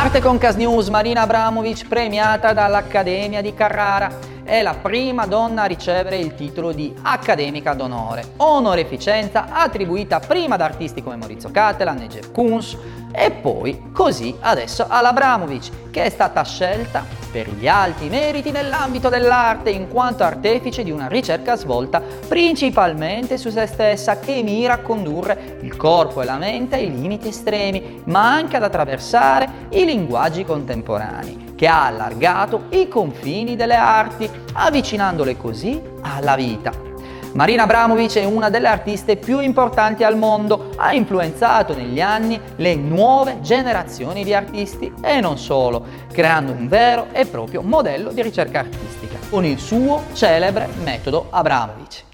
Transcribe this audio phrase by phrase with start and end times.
[0.00, 4.10] Arte con Cas News, Marina Abramovic premiata dall'Accademia di Carrara.
[4.42, 10.62] È la prima donna a ricevere il titolo di accademica d'onore, onoreficenza attribuita prima ad
[10.62, 12.78] artisti come Maurizio Cattelan Jeff Koons
[13.12, 19.70] e poi così adesso all'Abramovic, che è stata scelta per gli alti meriti nell'ambito dell'arte
[19.70, 25.58] in quanto artefice di una ricerca svolta principalmente su se stessa che mira a condurre
[25.62, 31.52] il corpo e la mente ai limiti estremi, ma anche ad attraversare i linguaggi contemporanei,
[31.54, 36.89] che ha allargato i confini delle arti, avvicinandole così alla vita.
[37.32, 42.74] Marina Abramovic è una delle artiste più importanti al mondo, ha influenzato negli anni le
[42.74, 48.58] nuove generazioni di artisti e non solo, creando un vero e proprio modello di ricerca
[48.58, 52.09] artistica con il suo celebre metodo Abramovic.